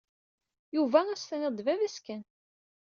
Yuba 0.75 0.99
ad 1.03 1.17
s-tiniḍ 1.21 1.51
d 1.55 1.59
baba-s 1.65 1.97
kan. 2.05 2.23